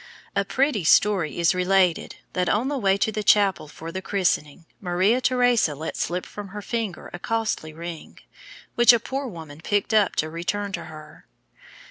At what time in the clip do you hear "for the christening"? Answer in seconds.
3.67-4.65